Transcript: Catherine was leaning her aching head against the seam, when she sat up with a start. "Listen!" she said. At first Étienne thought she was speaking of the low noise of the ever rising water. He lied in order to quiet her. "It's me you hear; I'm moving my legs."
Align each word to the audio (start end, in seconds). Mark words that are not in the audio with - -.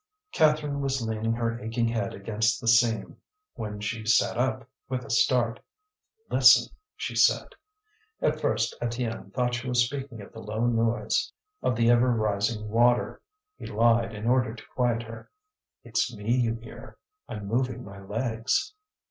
Catherine 0.31 0.81
was 0.81 1.05
leaning 1.07 1.33
her 1.33 1.59
aching 1.59 1.87
head 1.87 2.11
against 2.15 2.59
the 2.59 2.67
seam, 2.67 3.17
when 3.53 3.79
she 3.79 4.03
sat 4.03 4.35
up 4.35 4.67
with 4.89 5.05
a 5.05 5.11
start. 5.11 5.59
"Listen!" 6.27 6.73
she 6.95 7.15
said. 7.15 7.49
At 8.19 8.41
first 8.41 8.73
Étienne 8.81 9.31
thought 9.31 9.53
she 9.53 9.67
was 9.69 9.85
speaking 9.85 10.19
of 10.19 10.33
the 10.33 10.39
low 10.39 10.65
noise 10.65 11.31
of 11.61 11.75
the 11.75 11.91
ever 11.91 12.09
rising 12.09 12.67
water. 12.69 13.21
He 13.57 13.67
lied 13.67 14.11
in 14.15 14.25
order 14.25 14.55
to 14.55 14.63
quiet 14.75 15.03
her. 15.03 15.29
"It's 15.83 16.11
me 16.11 16.35
you 16.35 16.55
hear; 16.55 16.97
I'm 17.29 17.45
moving 17.45 17.85
my 17.85 17.99
legs." 17.99 18.73